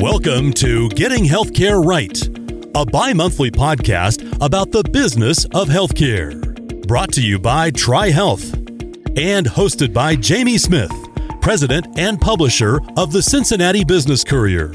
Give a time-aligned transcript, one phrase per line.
[0.00, 2.26] Welcome to Getting Healthcare Right,
[2.74, 6.40] a bi monthly podcast about the business of healthcare.
[6.86, 8.54] Brought to you by TriHealth
[9.18, 10.92] and hosted by Jamie Smith,
[11.42, 14.72] president and publisher of the Cincinnati Business Courier.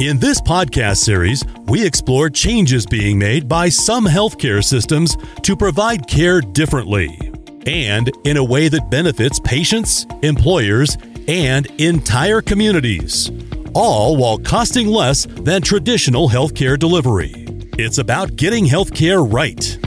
[0.00, 6.06] In this podcast series, we explore changes being made by some healthcare systems to provide
[6.06, 7.31] care differently
[7.66, 10.96] and in a way that benefits patients, employers,
[11.28, 13.30] and entire communities,
[13.74, 17.32] all while costing less than traditional healthcare delivery.
[17.78, 19.78] It's about getting healthcare right.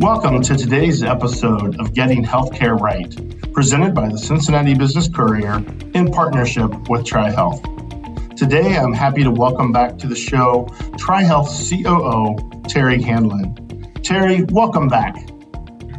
[0.00, 3.14] Welcome to today's episode of Getting Healthcare Right,
[3.52, 5.62] presented by the Cincinnati Business Courier
[5.94, 8.36] in partnership with TriHealth.
[8.36, 10.64] Today, I'm happy to welcome back to the show
[10.96, 13.69] TriHealth COO Terri Hanlon.
[14.02, 15.14] Terri, welcome back.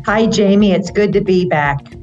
[0.05, 0.71] Hi, Jamie.
[0.71, 1.95] It's good to be back.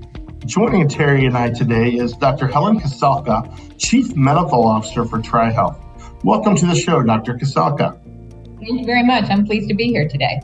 [0.47, 2.47] Joining Terri and I today is Dr.
[2.47, 5.77] Helen Koselka, Chief Medical Officer for TriHealth.
[6.23, 7.35] Welcome to the show, Dr.
[7.35, 8.01] Kasalka.
[8.61, 9.29] Thank you very much.
[9.29, 10.41] I'm pleased to be here today.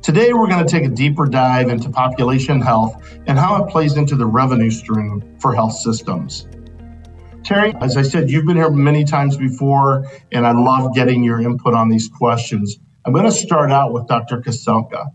[0.00, 3.96] Today, we're going to take a deeper dive into population health and how it plays
[3.96, 6.48] into the revenue stream for health systems.
[7.42, 11.42] Terri, as I said, you've been here many times before, and I love getting your
[11.42, 12.78] input on these questions.
[13.04, 14.40] I'm going to start out with Dr.
[14.40, 15.06] Koselka.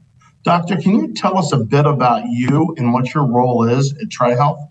[0.43, 4.09] Doctor, can you tell us a bit about you and what your role is at
[4.09, 4.69] TriHealth?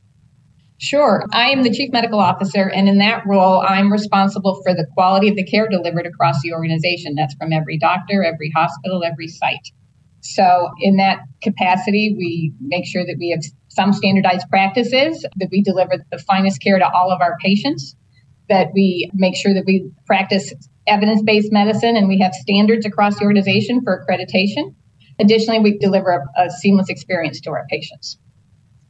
[0.78, 1.24] Sure.
[1.32, 5.28] I am the Chief Medical Officer, and in that role, I'm responsible for the quality
[5.28, 7.14] of the care delivered across the organization.
[7.14, 9.72] That's from every doctor, every hospital, every site.
[10.20, 15.62] So, in that capacity, we make sure that we have some standardized practices, that we
[15.62, 17.96] deliver the finest care to all of our patients,
[18.48, 20.52] that we make sure that we practice
[20.86, 24.74] evidence based medicine and we have standards across the organization for accreditation.
[25.18, 28.18] Additionally, we deliver a, a seamless experience to our patients.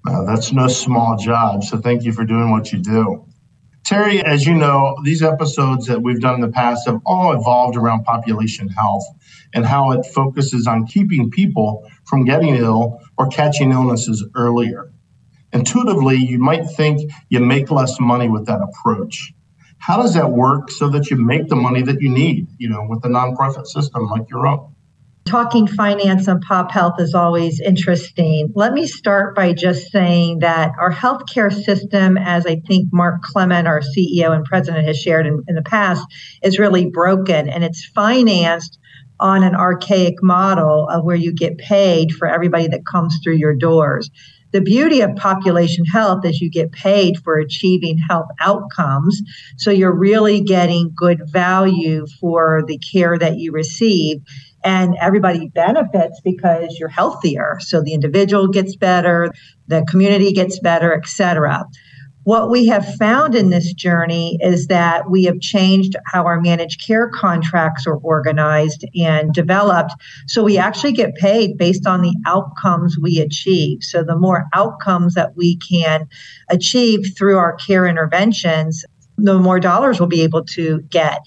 [0.09, 1.65] Uh, that's no small job.
[1.65, 3.27] So, thank you for doing what you do.
[3.87, 7.77] Terri, as you know, these episodes that we've done in the past have all evolved
[7.77, 9.05] around population health
[9.55, 14.93] and how it focuses on keeping people from getting ill or catching illnesses earlier.
[15.53, 19.33] Intuitively, you might think you make less money with that approach.
[19.79, 22.87] How does that work so that you make the money that you need, you know,
[22.89, 24.75] with a nonprofit system like your own?
[25.27, 28.53] talking finance and pop health is always interesting.
[28.55, 33.67] Let me start by just saying that our healthcare system, as I think Mark Clement,
[33.67, 36.07] our CEO and president, has shared in, in the past,
[36.43, 38.79] is really broken and it's financed
[39.19, 43.55] on an archaic model of where you get paid for everybody that comes through your
[43.55, 44.11] doors.
[44.57, 49.21] The beauty of population health is you get paid for achieving health outcomes.
[49.59, 54.23] So you're really getting good value for the care that you receive.
[54.65, 57.59] And everybody benefits because you're healthier.
[57.61, 59.31] So the individual gets better
[59.69, 61.65] the community gets better etc
[62.27, 66.85] what we have found in this journey is that we have changed how our managed
[66.85, 69.93] care contracts are organized and developed.
[70.27, 73.85] So we actually get paid based on the outcomes we achieve.
[73.85, 76.09] So the more outcomes that we can
[76.49, 78.85] achieve through our care interventions,
[79.17, 81.21] the more dollars we'll be able to get.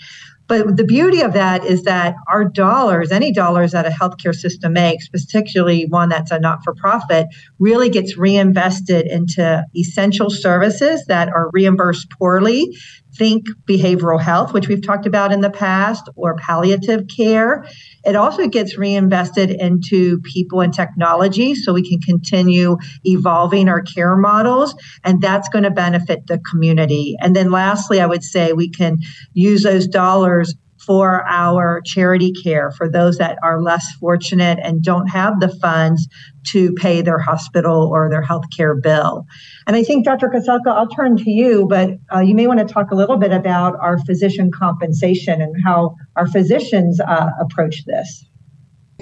[0.50, 4.74] But the beauty of that is that our dollars, any dollars that a healthcare system
[4.74, 7.28] makes, particularly one that's a not for profit,
[7.60, 12.76] really gets reinvested into essential services that are reimbursed poorly
[13.16, 17.66] think behavioral health, which we've talked about in the past, or palliative care.
[18.04, 24.16] It also gets reinvested into people and technology so we can continue evolving our care
[24.16, 27.16] models, and that's going to benefit the community.
[27.20, 29.00] And then lastly, I would say we can
[29.34, 35.08] use those dollars for our charity care for those that are less fortunate and don't
[35.08, 36.08] have the funds
[36.48, 39.26] to pay their hospital or their healthcare bill.
[39.68, 40.30] And I think, Dr.
[40.30, 43.32] Koselka, I'll turn to you, but uh, you may want to talk a little bit
[43.32, 48.26] about our physician compensation and how our physicians uh, approach this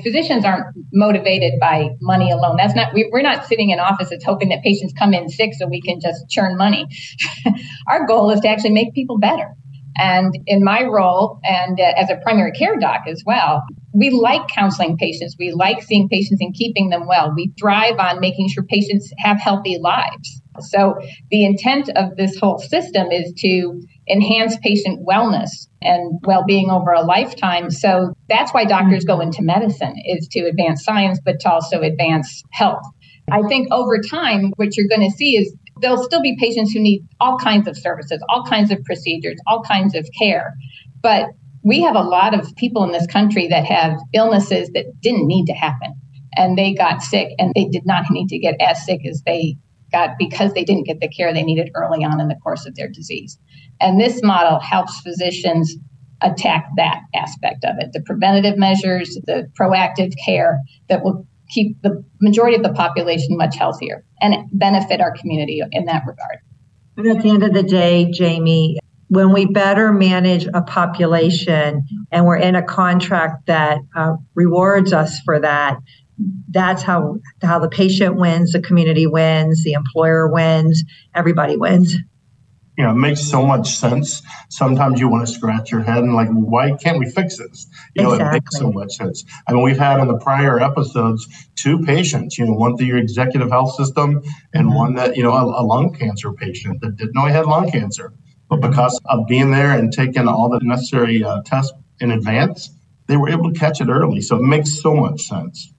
[0.04, 4.50] physicians aren't motivated by money alone that's not we, are not sitting in offices hoping
[4.50, 6.86] that patients come in sick so we can just churn money
[7.88, 9.56] our goal is to actually make people better
[9.98, 13.64] and in my role, and uh, as a primary care doc as well,
[13.94, 15.36] we like counseling patients.
[15.40, 17.34] We like seeing patients and keeping them well.
[17.36, 20.42] We thrive on making sure patients have healthy lives.
[20.60, 20.96] So,
[21.30, 25.50] the intent of this whole system is to enhance patient wellness
[25.82, 27.70] and well-being over a lifetime.
[27.70, 32.44] So that's why doctors go into medicine is to advance science but to also advance
[32.52, 32.84] health.
[33.30, 36.80] I think over time what you're going to see is there'll still be patients who
[36.80, 40.54] need all kinds of services, all kinds of procedures, all kinds of care.
[41.02, 41.30] But
[41.64, 45.46] we have a lot of people in this country that have illnesses that didn't need
[45.48, 45.94] to happen.
[46.38, 49.58] and they got sick and they did not need to get as sick as they
[49.92, 52.76] got because they didn't get the care they needed early on in the course of
[52.76, 53.38] their disease.
[53.82, 55.76] And this model helps physicians
[56.22, 60.60] attack that aspect of it the preventative measures, the proactive care
[60.90, 65.86] that will keep the majority of the population much healthier and benefit our community in
[65.86, 66.40] that regard.
[66.96, 68.80] But at the end of the day, Jamie,
[69.10, 75.20] when we better manage a population and we're in a contract that uh, rewards us
[75.22, 75.78] for that,
[76.50, 80.84] that's how how the patient wins, the community wins, the employer wins,
[81.14, 81.96] everybody wins
[82.78, 84.22] you know, it makes so much sense.
[84.50, 87.66] Sometimes you want to scratch your head and like, why can't we fix this?
[87.96, 88.38] You know, exactly.
[88.38, 89.26] it makes so much sense.
[89.48, 92.98] I mean, we've had in the prior episodes two patients, you know, one through your
[92.98, 94.22] executive health system
[94.54, 94.76] and mm-hmm.
[94.76, 97.70] one that, you know, a, a, lung cancer patient that didn't know he had lung
[97.72, 98.14] cancer.
[98.48, 98.70] But mm-hmm.
[98.70, 102.70] because of being there and taking all the necessary uh, tests in advance,
[103.08, 104.22] they were able to catch it early.
[104.22, 105.74] So it makes so much sense.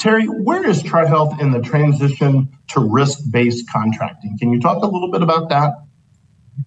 [0.00, 4.38] Terri, where is TriHealth in the transition to risk based contracting?
[4.38, 5.74] Can you talk a little bit about that?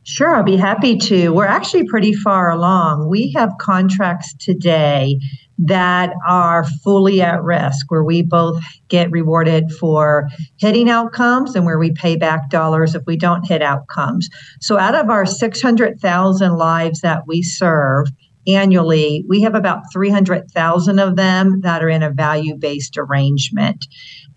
[0.03, 1.29] Sure, I'll be happy to.
[1.29, 3.09] We're actually pretty far along.
[3.09, 5.19] We have contracts today
[5.57, 10.27] that are fully at risk, where we both get rewarded for
[10.57, 14.29] hitting outcomes and where we pay back dollars if we don't hit outcomes.
[14.59, 18.07] So, out of our 600,000 lives that we serve,
[18.47, 23.85] annually, we have about 300,000 of them that are in a value based arrangement.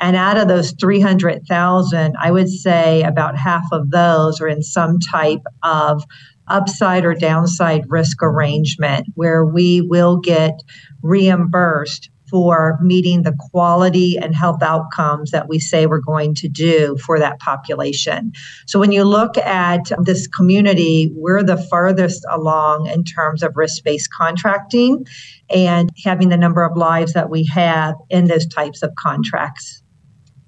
[0.00, 4.98] And out of those 300,000, I would say about half of those are in some
[4.98, 6.04] type of
[6.48, 10.62] upside or downside risk arrangement where we will get
[11.02, 16.96] reimbursed for meeting the quality and health outcomes that we say we're going to do
[16.96, 18.32] for that population.
[18.66, 23.84] So when you look at this community, we're the farthest along in terms of risk
[23.84, 25.06] based contracting
[25.48, 29.84] and having the number of lives that we have in those types of contracts.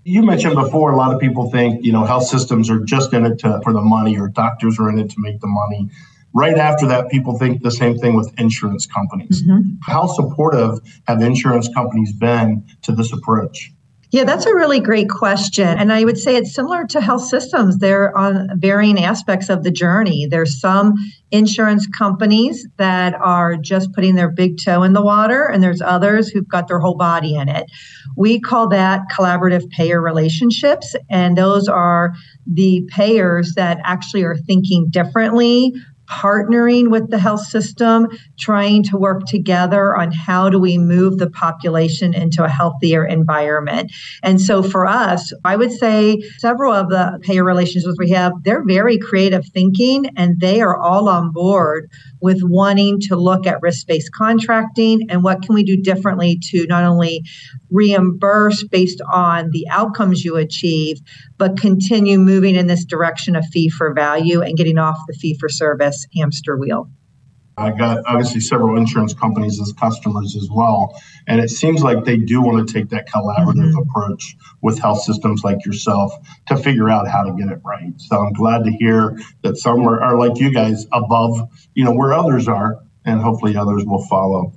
[0.02, 3.24] You mentioned before, a lot of people think, you know, health systems are just in
[3.24, 5.88] it to, for the money or doctors are in it to make the money
[6.36, 9.42] right after that, people think the same thing with insurance companies.
[9.42, 9.76] Mm-hmm.
[9.82, 10.78] How supportive
[11.08, 13.72] have insurance companies been to this approach?
[14.12, 15.66] Yeah, that's a really great question.
[15.66, 17.78] And I would say it's similar to health systems.
[17.78, 20.26] They're on varying aspects of the journey.
[20.26, 20.94] There's some
[21.32, 26.28] insurance companies that are just putting their big toe in the water, and there's others
[26.28, 27.66] who've got their whole body in it.
[28.16, 32.14] We call that collaborative payer relationships, and those are
[32.46, 35.74] the payers that actually are thinking differently,
[36.10, 38.08] partnering with the health system,
[38.38, 43.92] trying to work together on how do we move the population into a healthier environment.
[44.22, 48.64] And so for us, I would say several of the payer relationships we have, they're
[48.64, 54.12] very creative thinking and they are all on board with wanting to look at risk-based
[54.12, 57.22] contracting and what can we do differently to not only
[57.70, 60.98] reimburse based on the outcomes you achieve,
[61.38, 65.36] but continue moving in this direction of fee for value and getting off the fee
[65.38, 66.90] for service hamster wheel.
[67.58, 71.00] I got obviously several insurance companies as customers as well.
[71.26, 73.78] And it seems like they do want to take that collaborative mm-hmm.
[73.78, 76.12] approach with health systems like yourself
[76.48, 77.94] to figure out how to get it right.
[77.96, 81.92] So I'm glad to hear that some are, are like you guys above, you know,
[81.92, 84.52] where others are, and hopefully others will follow.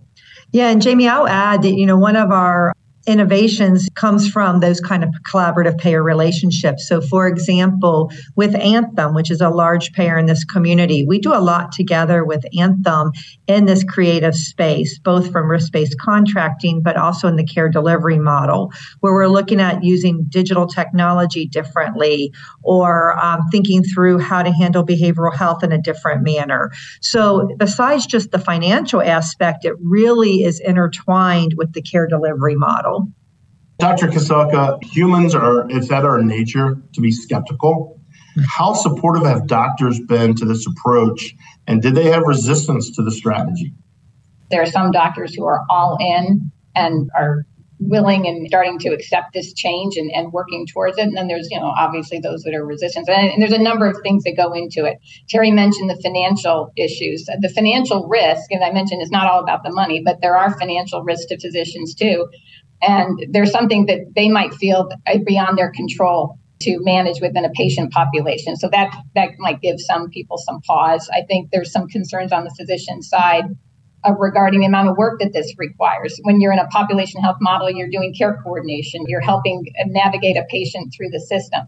[0.52, 2.74] Yeah, and Jamie, I'll add that, you know, one of our
[3.10, 6.88] innovations comes from those kind of collaborative payer relationships.
[6.88, 11.34] So, for example, with Anthem, which is a large payer in this community, we do
[11.34, 13.12] a lot together with Anthem
[13.48, 18.20] in this creative space, both from risk based contracting, but also in the care delivery
[18.20, 24.51] model, where we're looking at using digital technology differently or um, thinking through how to
[24.51, 26.72] handle behavioral health in a different manner.
[27.01, 32.99] So, besides just the financial aspect, it really is intertwined with the care delivery model.
[33.79, 34.07] Dr.
[34.07, 37.98] Koselka, humans are, it's at our nature to be skeptical.
[38.45, 41.33] How supportive have doctors been to this approach,
[41.65, 43.74] and did they have resistance to the strategy?
[44.51, 47.45] There are some doctors who are all in and are
[47.79, 51.03] willing and starting to accept this change and, and working towards it.
[51.03, 53.07] And then there's, you know, obviously those that are resistant.
[53.07, 54.98] And, and, there's a number of things that go into it.
[55.33, 57.25] Terri mentioned the financial issues.
[57.25, 60.59] The financial risk, as I mentioned it's not all about the money, but there are
[60.59, 62.27] financial risks to physicians too
[62.81, 64.89] and there's something that they might feel
[65.25, 68.55] beyond their control to manage within a patient population.
[68.55, 71.09] So that that might give some people some pause.
[71.13, 73.45] I think there's some concerns on the physician side
[74.05, 76.19] uh, regarding the amount of work that this requires.
[76.24, 80.45] When you're in a population health model, you're doing care coordination, you're helping navigate a
[80.50, 81.62] patient through the system.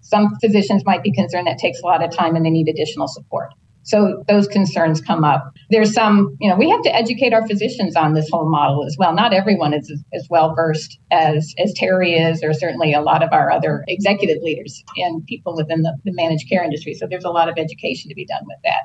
[0.00, 3.08] Some physicians might be concerned that takes a lot of time and they need additional
[3.08, 3.52] support.
[3.86, 5.52] So those concerns come up.
[5.70, 8.96] There's some, you know, we have to educate our physicians on this whole model as
[8.98, 9.14] well.
[9.14, 13.32] Not everyone is as well versed as as Terri is, or certainly a lot of
[13.32, 16.94] our other executive leaders and people within the, the managed care industry.
[16.94, 18.82] So there's a lot of education to be done with that.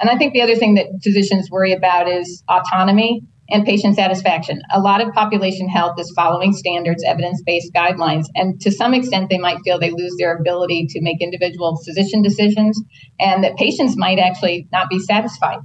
[0.00, 4.62] And I think the other thing that physicians worry about is autonomy and patient satisfaction.
[4.72, 9.30] A lot of population health is following standards, evidence based guidelines, and to some extent,
[9.30, 12.80] they might feel they lose their ability to make individual physician decisions,
[13.18, 15.58] and that patients might actually not be satisfied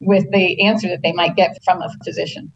[0.00, 2.52] with the answer that they might get from a physician.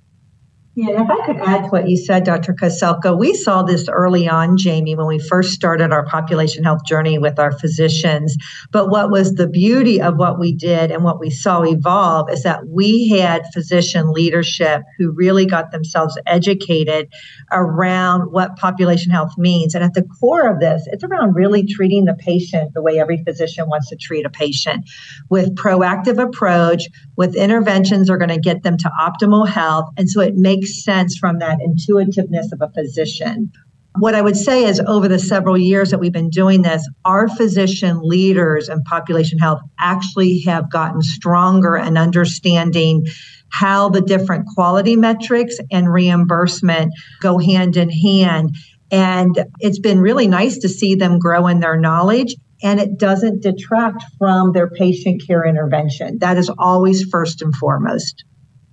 [0.76, 2.52] Yeah, if I could add to what you said, Dr.
[2.52, 7.16] Koselka, we saw this early on, Jamie, when we first started our population health journey
[7.16, 8.36] with our physicians.
[8.72, 12.42] But what was the beauty of what we did and what we saw evolve is
[12.42, 17.08] that we had physician leadership who really got themselves educated
[17.52, 19.76] around what population health means.
[19.76, 23.22] And at the core of this, it's around really treating the patient the way every
[23.22, 24.90] physician wants to treat a patient
[25.30, 26.82] with proactive approach,
[27.16, 29.88] with interventions are going to get them to optimal health.
[29.96, 33.52] And so it makes makes sense from that intuitiveness of a physician.
[33.98, 37.28] What I would say is over the several years that we've been doing this, our
[37.28, 43.06] physician leaders and population health actually have gotten stronger and understanding
[43.50, 48.56] how the different quality metrics and reimbursement go hand in hand.
[48.90, 53.42] And it's been really nice to see them grow in their knowledge and it doesn't
[53.42, 56.18] detract from their patient care intervention.
[56.20, 58.24] That is always first and foremost.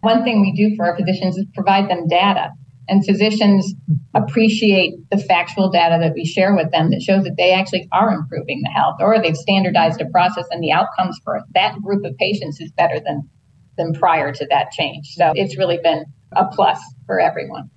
[0.02, 2.52] One thing we do for our physicians is provide them data.
[2.90, 3.74] And physicians
[4.16, 8.12] appreciate the factual data that we share with them that shows that they actually are
[8.12, 12.18] improving the health or they've standardized a process and the outcomes for that group of
[12.18, 13.30] patients is better than,
[13.78, 15.14] than prior to that change.
[15.14, 17.70] So it's really been a plus for everyone.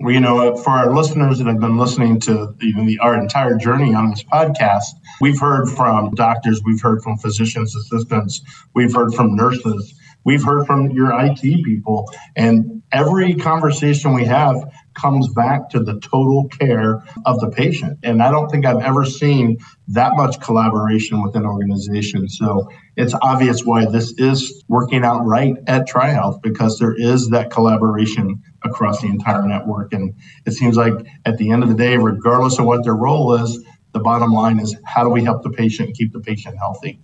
[0.00, 3.56] Well, you know, for our listeners that have been listening to even the, our entire
[3.56, 4.86] journey on this podcast,
[5.20, 8.40] we've heard from doctors, we've heard from physicians assistants,
[8.74, 14.56] we've heard from nurses, We've heard from your IT people, and every conversation we have
[14.94, 17.98] comes back to the total care of the patient.
[18.02, 22.28] And I don't think I've ever seen that much collaboration with an organization.
[22.28, 27.50] So it's obvious why this is working out right at TriHealth because there is that
[27.50, 29.92] collaboration across the entire network.
[29.92, 30.14] And
[30.46, 30.94] it seems like
[31.26, 33.62] at the end of the day, regardless of what their role is,
[33.92, 37.00] the bottom line is how do we help the patient keep the patient healthy?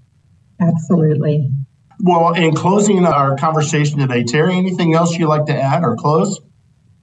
[0.61, 1.51] Absolutely.
[2.03, 6.41] Well, in closing our conversation today, Terri, anything else you'd like to add or close?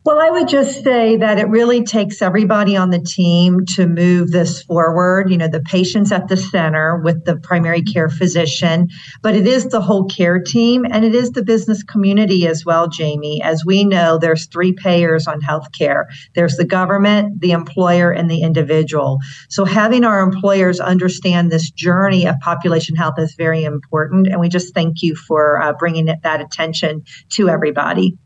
[0.07, 4.31] Well, I would just say that it really takes everybody on the team to move
[4.31, 5.29] this forward.
[5.29, 8.87] You know, the patient's at the center with the primary care physician,
[9.21, 12.87] but it is the whole care team and it is the business community as well,
[12.87, 13.41] Jamie.
[13.43, 16.05] As we know, there's three payers on healthcare.
[16.35, 19.19] There's the government, the employer, and the individual.
[19.49, 24.27] So having our employers understand this journey of population health is very important.
[24.27, 28.17] And we just thank you for uh, bringing that attention to everybody.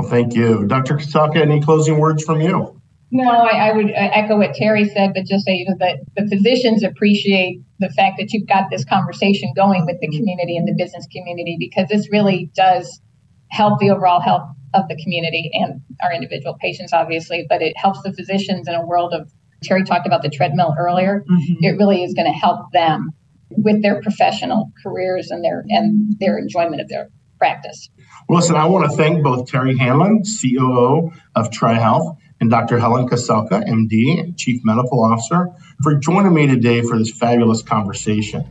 [0.00, 0.66] Well, thank you.
[0.66, 0.94] Dr.
[0.94, 2.80] Koselka, any closing words from you?
[3.10, 6.26] No, I, I would echo what Terri said, but just say you know, that the
[6.28, 10.72] physicians appreciate the fact that you've got this conversation going with the community and the
[10.72, 13.02] business community because this really does
[13.50, 18.00] help the overall health of the community and our individual patients, obviously, but it helps
[18.02, 19.30] the physicians in a world of
[19.62, 21.24] Terri talked about the treadmill earlier.
[21.28, 21.64] Mm-hmm.
[21.64, 23.10] It really is going to help them
[23.50, 27.90] with their professional careers and their and their enjoyment of their practice.
[28.28, 32.78] Well, listen, I want to thank both Terri Hanlon, COO of TriHealth, and Dr.
[32.78, 35.48] Helen Koselka, MD, Chief Medical Officer,
[35.82, 38.46] for joining me today for this fabulous conversation.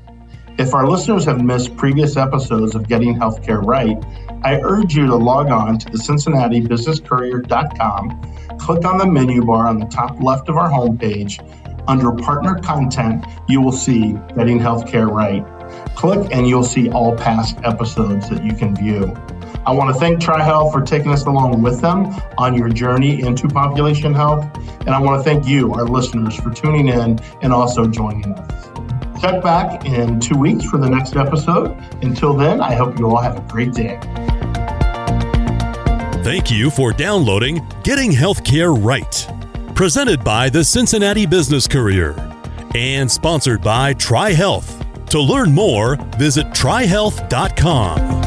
[0.58, 3.98] If our listeners have missed previous episodes of Getting Healthcare Right,
[4.44, 9.80] I urge you to log on to the CincinnatiBusinessCourier.com, click on the menu bar on
[9.80, 11.40] the top left of our homepage.
[11.88, 15.46] Under Partner Content, you will see Getting Healthcare Right.
[15.96, 19.16] Click and you'll see all past episodes that you can view.
[19.70, 22.08] I want to thank TriHealth for taking us along with them
[22.40, 24.44] on your journey into population health.
[24.80, 29.22] And I want to thank you, our listeners, for tuning in and also joining us.
[29.22, 31.78] Check back in two weeks for the next episode.
[32.02, 34.00] Until then, I hope you all have a great day.
[36.24, 39.28] Thank you for downloading Getting Healthcare Right,
[39.76, 42.16] presented by the Cincinnati Business Courier
[42.74, 45.08] and sponsored by TriHealth.
[45.10, 48.19] To learn more, visit trihealth.com.